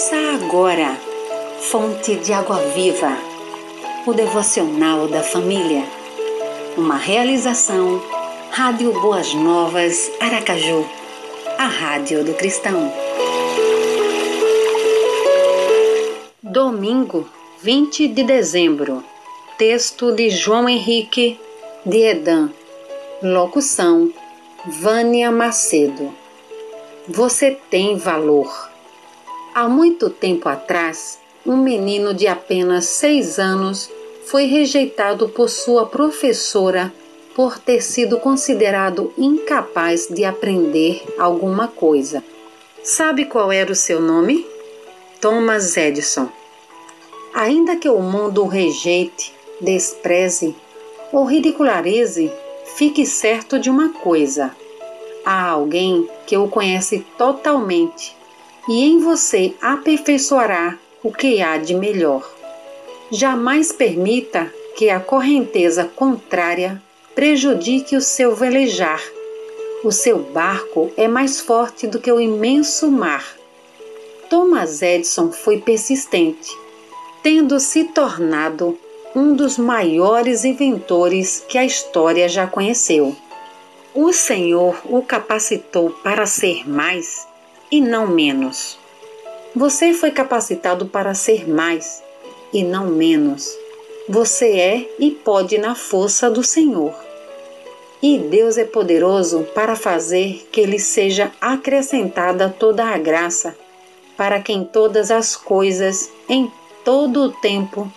Ouça 0.00 0.16
agora, 0.16 0.98
Fonte 1.60 2.16
de 2.16 2.32
Água 2.32 2.56
Viva, 2.74 3.18
o 4.06 4.14
devocional 4.14 5.06
da 5.06 5.22
família. 5.22 5.84
Uma 6.74 6.96
realização, 6.96 8.02
Rádio 8.50 8.98
Boas 8.98 9.34
Novas, 9.34 10.10
Aracaju, 10.18 10.86
a 11.58 11.66
Rádio 11.66 12.24
do 12.24 12.32
Cristão. 12.32 12.90
Domingo, 16.42 17.28
20 17.60 18.08
de 18.08 18.22
dezembro. 18.22 19.04
Texto 19.58 20.12
de 20.12 20.30
João 20.30 20.66
Henrique 20.66 21.38
de 21.84 21.98
Edan. 21.98 22.48
Locução: 23.22 24.10
Vânia 24.64 25.30
Macedo. 25.30 26.10
Você 27.06 27.50
tem 27.68 27.98
valor. 27.98 28.70
Há 29.52 29.68
muito 29.68 30.08
tempo 30.08 30.48
atrás, 30.48 31.18
um 31.44 31.56
menino 31.56 32.14
de 32.14 32.28
apenas 32.28 32.84
seis 32.84 33.36
anos 33.36 33.90
foi 34.24 34.44
rejeitado 34.44 35.28
por 35.28 35.50
sua 35.50 35.86
professora 35.86 36.92
por 37.34 37.58
ter 37.58 37.82
sido 37.82 38.18
considerado 38.18 39.12
incapaz 39.18 40.06
de 40.06 40.24
aprender 40.24 41.02
alguma 41.18 41.66
coisa. 41.66 42.22
Sabe 42.84 43.24
qual 43.24 43.50
era 43.50 43.72
o 43.72 43.74
seu 43.74 44.00
nome? 44.00 44.46
Thomas 45.20 45.76
Edison. 45.76 46.28
Ainda 47.34 47.74
que 47.74 47.88
o 47.88 48.00
mundo 48.00 48.44
o 48.44 48.48
rejeite, 48.48 49.34
despreze 49.60 50.54
ou 51.12 51.24
ridicularize, 51.24 52.30
fique 52.76 53.04
certo 53.04 53.58
de 53.58 53.68
uma 53.68 53.88
coisa: 53.88 54.54
há 55.24 55.48
alguém 55.48 56.08
que 56.24 56.36
o 56.36 56.46
conhece 56.46 57.04
totalmente 57.18 58.19
e 58.68 58.84
em 58.84 58.98
você 59.00 59.54
aperfeiçoará 59.60 60.78
o 61.02 61.12
que 61.12 61.40
há 61.40 61.56
de 61.56 61.74
melhor. 61.74 62.28
Jamais 63.10 63.72
permita 63.72 64.52
que 64.76 64.90
a 64.90 65.00
correnteza 65.00 65.84
contrária 65.84 66.80
prejudique 67.14 67.96
o 67.96 68.00
seu 68.00 68.34
velejar. 68.34 69.02
O 69.82 69.90
seu 69.90 70.18
barco 70.18 70.90
é 70.96 71.08
mais 71.08 71.40
forte 71.40 71.86
do 71.86 71.98
que 71.98 72.12
o 72.12 72.20
imenso 72.20 72.90
mar. 72.90 73.24
Thomas 74.28 74.80
Edison 74.80 75.32
foi 75.32 75.58
persistente, 75.58 76.56
tendo 77.22 77.58
se 77.58 77.84
tornado 77.84 78.78
um 79.14 79.34
dos 79.34 79.58
maiores 79.58 80.44
inventores 80.44 81.44
que 81.48 81.58
a 81.58 81.64
história 81.64 82.28
já 82.28 82.46
conheceu. 82.46 83.16
O 83.92 84.12
Senhor 84.12 84.80
o 84.84 85.02
capacitou 85.02 85.90
para 85.90 86.26
ser 86.26 86.68
mais 86.68 87.26
e 87.70 87.80
não 87.80 88.06
menos. 88.06 88.78
Você 89.54 89.92
foi 89.92 90.10
capacitado 90.10 90.86
para 90.86 91.14
ser 91.14 91.48
mais 91.48 92.02
e 92.52 92.62
não 92.62 92.86
menos. 92.86 93.56
Você 94.08 94.58
é 94.58 94.90
e 94.98 95.10
pode 95.10 95.58
na 95.58 95.74
força 95.74 96.30
do 96.30 96.42
Senhor. 96.42 96.94
E 98.02 98.18
Deus 98.18 98.56
é 98.56 98.64
poderoso 98.64 99.46
para 99.54 99.76
fazer 99.76 100.48
que 100.50 100.64
lhe 100.64 100.78
seja 100.78 101.30
acrescentada 101.40 102.48
toda 102.48 102.84
a 102.86 102.96
graça, 102.96 103.56
para 104.16 104.40
que 104.40 104.52
em 104.52 104.64
todas 104.64 105.10
as 105.10 105.36
coisas, 105.36 106.10
em 106.28 106.50
todo 106.84 107.24
o 107.24 107.32
tempo, 107.32 107.92